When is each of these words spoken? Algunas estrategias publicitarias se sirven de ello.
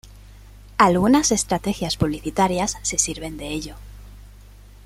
Algunas 0.79 1.31
estrategias 1.31 1.95
publicitarias 1.95 2.75
se 2.81 2.97
sirven 2.97 3.37
de 3.37 3.49
ello. 3.49 3.75